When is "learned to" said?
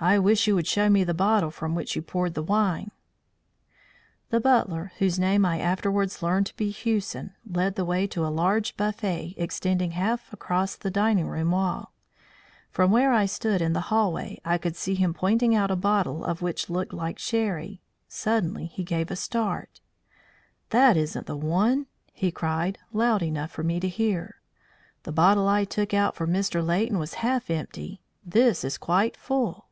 6.22-6.56